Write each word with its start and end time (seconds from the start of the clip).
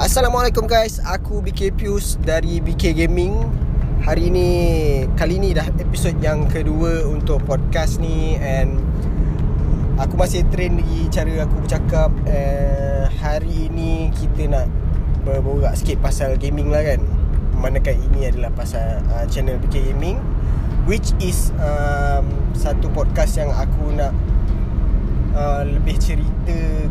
Assalamualaikum 0.00 0.64
guys. 0.64 0.96
Aku 1.04 1.44
BK 1.44 1.76
Pius 1.76 2.16
dari 2.24 2.56
BK 2.56 2.96
Gaming. 3.04 3.36
Hari 4.00 4.32
ni 4.32 4.48
Kali 5.12 5.36
ni 5.36 5.52
dah 5.52 5.68
episod 5.76 6.16
yang 6.24 6.48
kedua 6.48 7.04
Untuk 7.04 7.44
podcast 7.44 8.00
ni 8.00 8.32
And 8.40 8.80
Aku 10.00 10.16
masih 10.16 10.48
train 10.48 10.80
lagi 10.80 11.04
Cara 11.12 11.44
aku 11.44 11.52
bercakap. 11.60 12.08
Uh, 12.24 13.12
Hari 13.20 13.68
ini 13.68 14.08
Kita 14.16 14.48
nak 14.48 14.72
Berborak 15.28 15.76
sikit 15.76 16.00
pasal 16.00 16.40
gaming 16.40 16.72
lah 16.72 16.80
kan? 16.80 17.04
Manakah 17.60 17.92
ini 17.92 18.32
adalah 18.32 18.48
pasal 18.56 19.04
uh, 19.12 19.28
Channel 19.28 19.60
BK 19.68 19.92
Gaming 19.92 20.16
Which 20.88 21.12
is 21.20 21.52
um, 21.60 22.24
Satu 22.56 22.88
podcast 22.88 23.36
yang 23.36 23.52
aku 23.52 23.92
nak 23.92 24.16
uh, 25.36 25.60
Lebih 25.68 26.00
cerita 26.00 26.88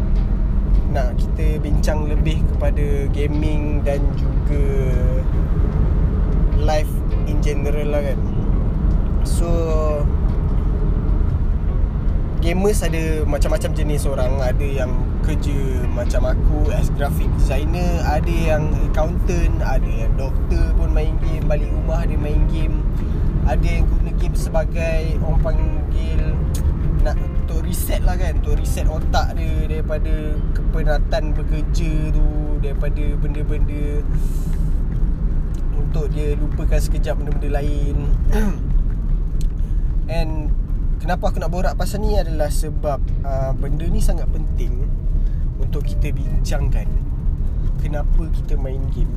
nak 0.89 1.13
kita 1.21 1.61
bincang 1.61 2.09
lebih 2.09 2.41
kepada 2.55 3.05
gaming 3.13 3.85
dan 3.85 4.01
juga 4.17 4.65
life 6.57 6.89
in 7.29 7.37
general 7.45 7.93
lah 7.93 8.01
kan. 8.01 8.19
So 9.21 9.49
gamers 12.41 12.81
ada 12.81 13.23
macam-macam 13.29 13.71
jenis 13.77 14.09
orang. 14.09 14.41
Ada 14.41 14.85
yang 14.85 14.91
kerja 15.21 15.85
macam 15.93 16.33
aku 16.33 16.73
as 16.73 16.89
graphic 16.97 17.29
designer 17.37 18.01
ada 18.07 18.33
yang 18.33 18.65
accountant 18.89 19.61
ada 19.61 19.85
yang 19.85 20.09
doktor 20.17 20.73
pun 20.73 20.89
main 20.89 21.13
game 21.21 21.45
balik 21.45 21.69
rumah 21.69 22.01
dia 22.09 22.17
main 22.17 22.41
game. 22.49 22.81
Ada 23.45 23.81
yang 23.81 23.85
guna 23.89 24.09
game 24.17 24.35
sebagai 24.37 25.17
orang 25.21 25.41
panggil 25.41 26.21
nak 27.05 27.17
reset 27.69 28.01
lah 28.01 28.17
kan 28.17 28.41
untuk 28.41 28.57
reset 28.57 28.89
otak 28.89 29.37
dia 29.37 29.69
daripada 29.69 30.33
kepenatan 30.57 31.37
bekerja 31.37 31.91
tu 32.09 32.25
daripada 32.65 33.05
benda-benda 33.21 34.01
untuk 35.77 36.09
dia 36.09 36.33
lupakan 36.33 36.81
sekejap 36.81 37.21
benda-benda 37.21 37.61
lain. 37.61 37.95
And 40.17 40.49
kenapa 40.97 41.29
aku 41.29 41.37
nak 41.37 41.53
borak 41.53 41.77
pasal 41.77 42.01
ni 42.01 42.17
adalah 42.17 42.49
sebab 42.49 42.97
uh, 43.21 43.53
benda 43.53 43.85
ni 43.85 44.01
sangat 44.01 44.25
penting 44.33 44.89
untuk 45.61 45.85
kita 45.85 46.09
bincangkan 46.09 46.89
kenapa 47.85 48.21
kita 48.33 48.57
main 48.57 48.81
game. 48.97 49.13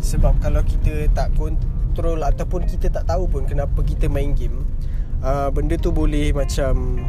Sebab 0.00 0.40
kalau 0.40 0.64
kita 0.64 1.12
tak 1.12 1.36
kontrol 1.36 2.24
ataupun 2.24 2.64
kita 2.64 2.88
tak 2.88 3.04
tahu 3.04 3.28
pun 3.28 3.44
kenapa 3.44 3.84
kita 3.84 4.08
main 4.08 4.32
game 4.32 4.64
uh, 5.22 5.48
benda 5.50 5.74
tu 5.78 5.90
boleh 5.90 6.30
macam 6.30 7.02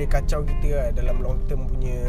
boleh 0.00 0.16
kacau 0.16 0.40
kita 0.48 0.68
lah 0.80 0.88
dalam 0.96 1.20
long 1.20 1.36
term 1.44 1.68
punya 1.68 2.00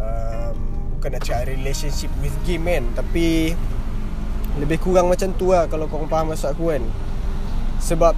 um, 0.00 0.56
bukan 0.96 1.12
nak 1.12 1.20
cakap 1.20 1.52
relationship 1.52 2.08
with 2.24 2.32
game 2.48 2.64
kan 2.64 2.80
tapi 2.96 3.52
lebih 4.56 4.80
kurang 4.80 5.12
macam 5.12 5.36
tu 5.36 5.52
lah 5.52 5.68
kalau 5.68 5.84
korang 5.84 6.08
faham 6.08 6.32
maksud 6.32 6.56
aku 6.56 6.72
kan. 6.72 6.80
Sebab 7.84 8.16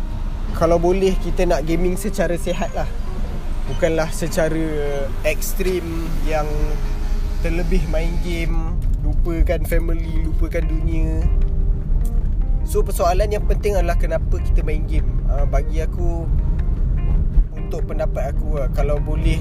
kalau 0.54 0.78
boleh 0.78 1.18
kita 1.18 1.50
nak 1.50 1.66
gaming 1.66 1.98
secara 1.98 2.38
sihat 2.38 2.70
lah. 2.78 2.86
Bukanlah 3.66 4.06
secara 4.14 5.02
ekstrim 5.26 5.82
yang 6.30 6.46
terlebih 7.42 7.82
main 7.90 8.14
game 8.22 8.78
lupakan 9.02 9.66
family 9.66 10.30
lupakan 10.30 10.62
dunia. 10.62 11.26
So 12.62 12.86
persoalan 12.86 13.34
yang 13.34 13.50
penting 13.50 13.74
adalah 13.74 13.98
kenapa 13.98 14.38
kita 14.38 14.62
main 14.62 14.86
game. 14.86 15.26
Uh, 15.26 15.42
Bagi 15.42 15.82
aku 15.82 16.30
Untuk 17.70 17.94
pendapat 17.94 18.34
aku 18.34 18.58
uh, 18.58 18.66
Kalau 18.74 18.98
boleh 18.98 19.38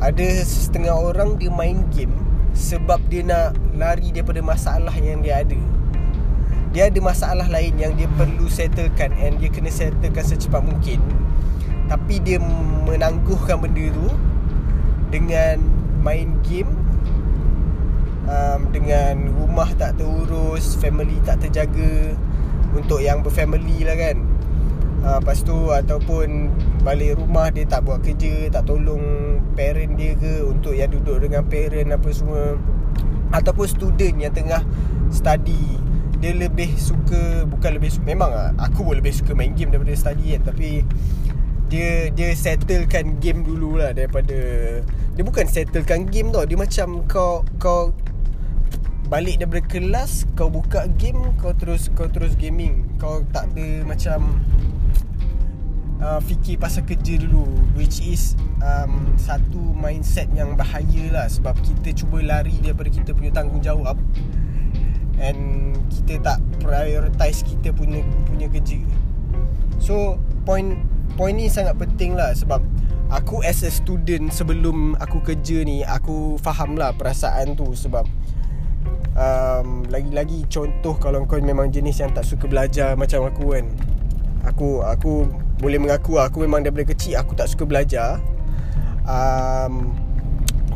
Ada 0.00 0.48
setengah 0.48 0.96
orang 0.96 1.36
dia 1.36 1.52
main 1.52 1.84
game 1.92 2.16
Sebab 2.56 3.04
dia 3.12 3.20
nak 3.20 3.52
lari 3.76 4.16
daripada 4.16 4.40
masalah 4.40 4.96
yang 4.96 5.20
dia 5.20 5.44
ada. 5.44 5.60
Dia 6.72 6.88
ada 6.88 6.96
masalah 7.04 7.44
lain 7.52 7.76
yang 7.76 7.92
dia 8.00 8.08
perlu 8.16 8.48
settlekan 8.48 9.12
And 9.20 9.36
dia 9.36 9.52
kena 9.52 9.68
settlekan 9.68 10.24
secepat 10.24 10.64
mungkin. 10.64 11.04
Tapi 11.92 12.16
dia 12.24 12.40
menangguhkan 12.88 13.60
benda 13.60 13.92
tu 13.92 14.08
Dengan 15.12 15.60
main 16.00 16.40
game 16.40 16.72
um, 18.24 18.72
Dengan 18.72 19.36
rumah 19.36 19.68
tak 19.76 20.00
terurus 20.00 20.80
Family 20.80 21.20
tak 21.28 21.44
terjaga 21.44 22.16
Untuk 22.72 23.04
yang 23.04 23.20
berfamily 23.20 23.84
lah 23.84 24.00
kan 24.00 24.31
uh, 25.02 25.18
Lepas 25.20 25.42
tu 25.42 25.54
ataupun 25.70 26.50
Balik 26.82 27.18
rumah 27.18 27.50
dia 27.50 27.66
tak 27.66 27.86
buat 27.86 28.02
kerja 28.02 28.50
Tak 28.50 28.66
tolong 28.66 29.38
parent 29.54 29.94
dia 29.98 30.16
ke 30.16 30.46
Untuk 30.46 30.74
yang 30.74 30.90
duduk 30.90 31.22
dengan 31.22 31.46
parent 31.46 31.90
apa 31.94 32.08
semua. 32.10 32.56
Ataupun 33.34 33.66
student 33.68 34.16
yang 34.18 34.32
tengah 34.32 34.62
study 35.12 35.78
Dia 36.22 36.32
lebih 36.34 36.72
suka 36.78 37.44
Bukan 37.46 37.78
lebih 37.78 37.90
suka 37.92 38.06
Memang 38.06 38.30
lah 38.30 38.50
Aku 38.70 38.86
pun 38.86 38.98
lebih 38.98 39.12
suka 39.12 39.34
main 39.34 39.52
game 39.52 39.70
daripada 39.70 39.94
study 39.94 40.38
kan 40.38 40.54
Tapi 40.54 40.86
dia 41.72 42.12
dia 42.12 42.36
settlekan 42.36 43.16
game 43.16 43.48
dulu 43.48 43.80
lah 43.80 43.96
daripada 43.96 44.36
dia 45.16 45.24
bukan 45.24 45.48
settlekan 45.48 46.04
game 46.04 46.28
tau 46.28 46.44
dia 46.44 46.60
macam 46.60 47.00
kau 47.08 47.40
kau 47.56 47.96
balik 49.12 49.44
daripada 49.44 49.60
kelas 49.68 50.24
kau 50.32 50.48
buka 50.48 50.88
game 50.96 51.36
kau 51.36 51.52
terus 51.52 51.92
kau 51.92 52.08
terus 52.08 52.32
gaming. 52.32 52.88
Kau 52.96 53.20
tak 53.28 53.52
ada 53.52 53.84
macam 53.84 54.40
uh, 56.02 56.20
fikir 56.20 56.58
pasal 56.58 56.82
kerja 56.82 57.16
dulu 57.22 57.46
which 57.78 58.02
is 58.02 58.34
um, 58.60 59.14
satu 59.14 59.62
mindset 59.78 60.26
yang 60.34 60.58
bahaya 60.58 61.08
lah 61.14 61.26
sebab 61.30 61.54
kita 61.62 61.94
cuba 61.94 62.20
lari 62.20 62.58
daripada 62.60 62.90
kita 62.90 63.14
punya 63.14 63.30
tanggungjawab. 63.32 63.96
And 65.22 65.72
kita 65.86 66.18
tak 66.18 66.38
prioritize 66.58 67.46
kita 67.46 67.70
punya 67.70 68.02
punya 68.26 68.50
kerja. 68.50 68.82
So 69.78 70.18
point 70.42 70.82
point 71.14 71.38
ni 71.38 71.46
sangat 71.46 71.78
penting 71.78 72.18
lah 72.18 72.34
sebab 72.34 72.58
aku 73.14 73.46
as 73.46 73.62
a 73.62 73.70
student 73.70 74.34
sebelum 74.34 74.98
aku 74.98 75.22
kerja 75.22 75.62
ni 75.62 75.86
aku 75.86 76.34
faham 76.42 76.74
lah 76.74 76.90
perasaan 76.96 77.54
tu 77.54 77.70
sebab 77.76 78.02
um, 79.14 79.84
Lagi-lagi 79.92 80.48
contoh 80.48 80.96
Kalau 80.96 81.24
kau 81.28 81.38
memang 81.38 81.68
jenis 81.68 82.00
yang 82.00 82.10
tak 82.16 82.24
suka 82.24 82.48
belajar 82.48 82.96
Macam 82.96 83.28
aku 83.28 83.54
kan. 83.54 83.66
Aku 84.42 84.82
aku 84.82 85.28
boleh 85.62 85.78
mengaku 85.78 86.18
Aku 86.18 86.42
memang 86.42 86.66
daripada 86.66 86.90
kecil 86.90 87.22
Aku 87.22 87.38
tak 87.38 87.46
suka 87.46 87.62
belajar. 87.62 88.18
Um, 89.06 89.94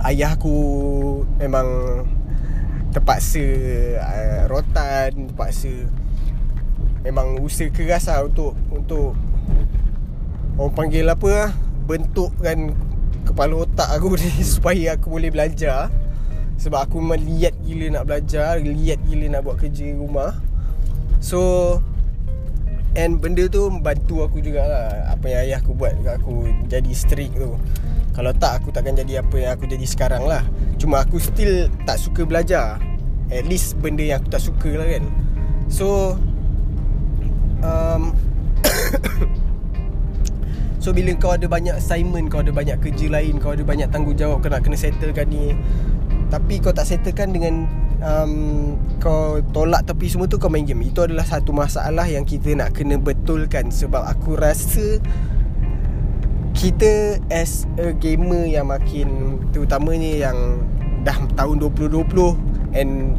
Ayah 0.06 0.38
aku 0.38 0.54
Memang 1.42 1.66
Terpaksa 2.94 3.42
uh, 3.98 4.40
Rotan 4.46 5.34
Terpaksa 5.34 5.74
Memang 7.02 7.42
usaha 7.42 7.66
keras 7.74 8.06
lah 8.06 8.22
Untuk 8.22 8.54
Untuk 8.70 9.18
Orang 10.54 10.72
panggil 10.78 11.10
apa 11.10 11.26
lah 11.26 11.50
Bentukkan 11.90 12.70
Kepala 13.26 13.66
otak 13.66 13.90
aku 13.90 14.14
ni 14.14 14.30
Supaya 14.54 14.94
aku 14.94 15.18
boleh 15.18 15.34
belajar. 15.34 15.90
Sebab 16.56 16.88
aku 16.88 17.02
memang 17.02 17.20
liat 17.20 17.52
gila 17.66 18.00
nak 18.00 18.04
belajar 18.06 18.62
Liat 18.62 19.02
gila 19.04 19.26
nak 19.28 19.42
buat 19.44 19.60
kerja 19.60 19.92
rumah. 19.92 20.38
So 21.20 21.82
And 22.96 23.20
benda 23.20 23.44
tu 23.52 23.68
membantu 23.68 24.24
aku 24.24 24.40
jugalah. 24.40 25.12
Apa 25.12 25.28
yang 25.28 25.40
ayah 25.44 25.58
aku 25.60 25.76
buat 25.76 25.92
dekat 26.00 26.16
aku 26.24 26.48
Jadi 26.64 26.90
strict 26.96 27.36
tu. 27.36 27.52
Kalau 28.16 28.32
tak 28.32 28.64
aku 28.64 28.72
takkan 28.72 28.96
jadi 28.96 29.20
apa 29.20 29.36
yang 29.36 29.52
aku 29.52 29.68
jadi 29.68 29.84
sekarang 29.84 30.24
lah. 30.24 30.40
Cuma 30.80 31.04
aku 31.04 31.20
still 31.20 31.68
tak 31.84 32.00
suka 32.00 32.24
belajar. 32.24 32.80
At 33.28 33.44
least 33.44 33.76
benda 33.76 34.00
yang 34.00 34.24
aku 34.24 34.32
tak 34.32 34.40
suka 34.40 34.70
lah 34.80 34.88
kan. 34.88 35.04
So 35.68 36.16
um, 37.60 38.16
So 40.86 40.94
bila 40.94 41.10
kau 41.18 41.34
ada 41.34 41.50
banyak 41.50 41.82
assignment 41.82 42.30
Kau 42.30 42.46
ada 42.46 42.54
banyak 42.54 42.78
kerja 42.78 43.10
lain 43.10 43.42
Kau 43.42 43.58
ada 43.58 43.66
banyak 43.66 43.90
tanggungjawab 43.90 44.38
Kau 44.38 44.46
nak 44.46 44.62
kena 44.62 44.78
settlekan 44.78 45.26
ni 45.26 45.50
tapi 46.36 46.60
kau 46.60 46.68
tak 46.68 46.84
settlekan 46.84 47.32
dengan 47.32 47.64
um, 48.04 48.76
Kau 49.00 49.40
tolak 49.56 49.88
tepi 49.88 50.04
semua 50.12 50.28
tu 50.28 50.36
kau 50.36 50.52
main 50.52 50.68
game. 50.68 50.84
Itu 50.84 51.08
adalah 51.08 51.24
satu 51.24 51.56
masalah 51.56 52.04
yang 52.04 52.28
kita 52.28 52.52
nak 52.52 52.76
kena 52.76 53.00
betulkan 53.00 53.72
Sebab 53.72 54.04
aku 54.04 54.36
rasa 54.36 55.00
Kita 56.52 57.16
as 57.32 57.64
a 57.80 57.96
gamer 57.96 58.44
yang 58.44 58.68
makin 58.68 59.40
Terutamanya 59.48 60.28
yang 60.28 60.60
dah 61.08 61.16
tahun 61.40 61.56
2020 61.72 62.04
And 62.76 63.16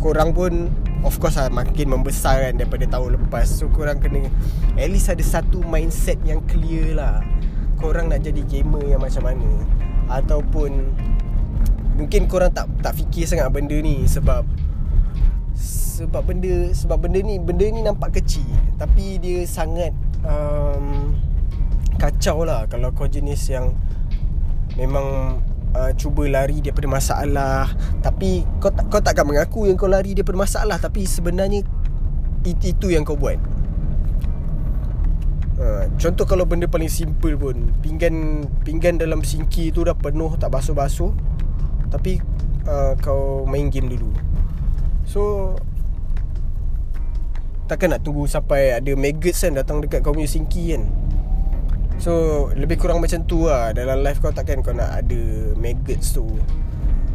korang 0.00 0.32
pun 0.32 0.72
of 1.04 1.20
course 1.20 1.36
lah 1.36 1.52
makin 1.52 1.92
membesar 1.92 2.48
kan 2.48 2.56
daripada 2.56 2.88
tahun 2.88 3.20
lepas. 3.20 3.48
So 3.48 3.68
korang 3.68 4.00
kena 4.00 4.28
at 4.76 4.88
least 4.88 5.12
ada 5.12 5.20
satu 5.20 5.60
mindset 5.64 6.16
yang 6.24 6.40
clear 6.48 6.96
lah. 6.96 7.20
Korang 7.76 8.08
nak 8.08 8.24
jadi 8.24 8.40
gamer 8.48 8.84
yang 8.84 9.04
macam 9.04 9.28
mana? 9.28 9.48
Ataupun 10.08 10.92
Mungkin 11.94 12.26
korang 12.26 12.50
tak 12.50 12.66
tak 12.82 12.98
fikir 12.98 13.22
sangat 13.22 13.50
benda 13.54 13.78
ni 13.78 14.02
sebab 14.10 14.42
sebab 15.94 16.26
benda 16.26 16.74
sebab 16.74 17.06
benda 17.06 17.22
ni 17.22 17.38
benda 17.38 17.70
ni 17.70 17.86
nampak 17.86 18.18
kecil. 18.18 18.46
Tapi 18.74 19.22
dia 19.22 19.46
sangat 19.46 19.94
um, 20.26 21.14
kacau 22.02 22.42
lah 22.42 22.66
kalau 22.66 22.90
kau 22.90 23.06
jenis 23.06 23.46
yang 23.46 23.70
memang 24.74 25.38
uh, 25.78 25.94
cuba 25.94 26.26
lari 26.26 26.58
daripada 26.58 26.90
masalah. 26.90 27.70
Tapi 28.02 28.42
kau 28.58 28.74
tak 28.74 28.90
kau 28.90 28.98
takkan 28.98 29.30
mengaku 29.30 29.70
yang 29.70 29.78
kau 29.78 29.86
lari 29.86 30.18
daripada 30.18 30.42
masalah. 30.42 30.82
Tapi 30.82 31.06
sebenarnya 31.06 31.62
itu, 32.42 32.74
itu 32.74 32.86
yang 32.90 33.06
kau 33.06 33.14
buat. 33.14 33.38
Uh, 35.54 35.86
contoh 36.02 36.26
kalau 36.26 36.42
benda 36.42 36.66
paling 36.66 36.90
simple 36.90 37.38
pun 37.38 37.70
pinggan 37.78 38.42
pinggan 38.66 38.98
dalam 38.98 39.22
sinki 39.22 39.70
tu 39.70 39.86
dah 39.86 39.94
penuh 39.94 40.34
tak 40.34 40.50
basuh-basuh 40.50 41.14
tapi 41.94 42.18
uh, 42.66 42.98
kau 42.98 43.46
main 43.46 43.70
game 43.70 43.86
dulu. 43.86 44.10
So 45.06 45.54
takkan 47.70 47.94
nak 47.94 48.02
tunggu 48.02 48.26
sampai 48.26 48.74
ada 48.74 48.92
maggots 48.98 49.46
kan 49.46 49.54
datang 49.54 49.78
dekat 49.78 50.02
kau 50.02 50.10
punya 50.10 50.26
sinki 50.26 50.74
kan? 50.74 50.90
So 52.02 52.50
lebih 52.58 52.82
kurang 52.82 52.98
macam 52.98 53.22
tu 53.30 53.46
lah. 53.46 53.70
Dalam 53.70 54.02
life 54.02 54.18
kau 54.18 54.34
takkan 54.34 54.58
kau 54.66 54.74
nak 54.74 54.90
ada 54.90 55.54
maggots 55.54 56.18
tu. 56.18 56.26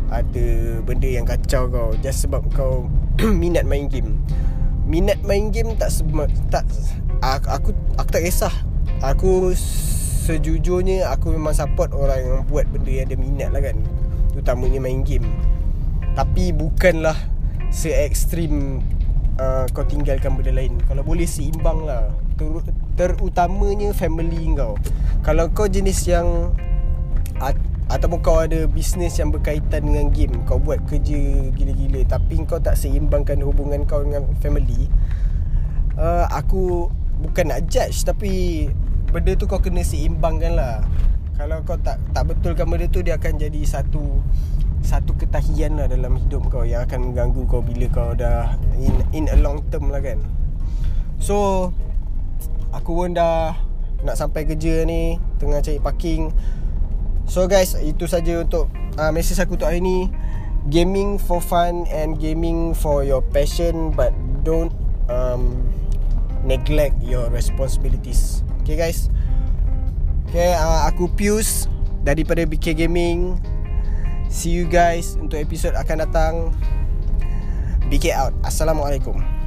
Ada 0.07 0.79
benda 0.87 1.05
yang 1.11 1.27
kacau 1.27 1.67
kau. 1.67 1.91
Just 1.99 2.23
sebab 2.23 2.47
kau 2.55 2.87
minat 3.43 3.67
main 3.67 3.91
game. 3.91 4.15
Minat 4.87 5.19
main 5.27 5.51
game 5.51 5.75
tak 5.75 5.91
sebab 5.91 6.31
tak 6.49 6.63
aku, 7.19 7.51
aku 7.51 7.69
aku 7.99 8.09
tak 8.15 8.23
kisah. 8.23 8.55
Aku 9.03 9.53
sejujurnya 10.23 11.11
aku 11.11 11.35
memang 11.35 11.51
support 11.51 11.91
orang 11.91 12.21
yang 12.23 12.41
buat 12.47 12.63
benda 12.71 12.89
yang 12.89 13.07
dia 13.11 13.19
minat 13.19 13.49
lah 13.49 13.61
kan 13.65 13.77
Utamanya 14.39 14.80
main 14.80 15.03
game. 15.03 15.27
Tapi 16.15 16.56
bukanlah 16.56 17.15
se-extreme 17.69 18.81
uh, 19.38 19.68
kau 19.75 19.83
tinggalkan 19.83 20.39
benda 20.39 20.56
lain. 20.56 20.80
Kalau 20.88 21.03
boleh 21.03 21.27
seimbang 21.27 21.83
lah. 21.83 22.09
Ter- 22.39 22.71
terutamanya 22.95 23.91
family 23.91 24.56
kau. 24.56 24.80
Kalau 25.21 25.51
kau 25.51 25.68
jenis 25.68 26.07
yang 26.07 26.56
at- 27.44 27.69
ataupun 27.89 28.21
kau 28.21 28.38
ada 28.38 28.69
bisnes 28.69 29.18
yang 29.18 29.33
berkaitan 29.33 29.81
dengan 29.81 30.13
game 30.13 30.45
kau 30.45 30.62
buat 30.62 30.77
kerja 30.86 31.50
gila-gila 31.57 32.06
tapi 32.06 32.38
kau 32.45 32.62
tak 32.62 32.77
seimbangkan 32.77 33.41
hubungan 33.41 33.81
kau 33.89 34.06
dengan 34.06 34.30
family 34.38 34.86
uh, 35.97 36.30
aku 36.30 36.94
bukan 37.25 37.50
nak 37.50 37.65
judge 37.65 38.06
tapi 38.06 38.31
benda 39.09 39.33
tu 39.33 39.50
kau 39.50 39.57
kena 39.57 39.81
seimbangkan 39.81 40.53
lah 40.53 40.86
kalau 41.39 41.63
kau 41.63 41.80
tak 41.80 41.95
tak 42.12 42.27
betulkan 42.27 42.68
benda 42.68 42.91
tu 42.91 43.00
dia 43.00 43.15
akan 43.15 43.39
jadi 43.39 43.63
satu 43.63 44.19
satu 44.83 45.15
ketahian 45.15 45.80
lah 45.80 45.88
dalam 45.88 46.19
hidup 46.19 46.51
kau 46.51 46.68
yang 46.68 46.83
akan 46.83 47.12
mengganggu 47.15 47.47
kau 47.47 47.63
bila 47.63 47.88
kau 47.88 48.12
dah 48.12 48.59
in 48.75 48.91
in 49.15 49.31
a 49.31 49.39
long 49.39 49.63
term 49.71 49.88
lah 49.88 50.03
kan. 50.03 50.19
So 51.24 51.71
Aku 52.69 52.94
pun 52.94 53.18
dah 53.18 53.57
nak 54.06 54.13
sampai 54.13 54.45
kerja 54.45 54.86
ni 54.86 55.18
Tengah 55.41 55.65
cari 55.65 55.81
parking. 55.81 56.30
So 57.25 57.50
guys, 57.50 57.74
itu 57.81 58.06
saja 58.06 58.45
untuk 58.45 58.69
uh, 58.94 59.09
message 59.09 59.41
aku 59.41 59.57
untuk 59.57 59.74
hari 59.74 59.81
ni. 59.81 60.06
Gaming 60.69 61.18
for 61.18 61.41
fun 61.41 61.89
and 61.89 62.21
gaming 62.21 62.77
for 62.77 63.01
your 63.01 63.25
passion 63.25 63.89
But 63.95 64.13
don't 64.45 64.69
um, 65.09 65.65
neglect 66.45 67.01
your 67.01 67.31
responsibilities. 67.33 68.45
Okay 68.62 68.77
guys 68.77 69.09
Okay, 70.29 70.53
uh, 70.53 70.85
aku 70.85 71.09
Pius 71.17 71.65
Daripada 72.05 72.45
BK 72.45 72.77
Gaming. 72.77 73.41
See 74.29 74.53
you 74.53 74.69
guys 74.69 75.17
untuk 75.17 75.41
episod 75.41 75.73
akan 75.73 76.05
datang. 76.05 76.33
BK 77.89 78.13
out. 78.13 78.37
Assalamualaikum 78.45 79.38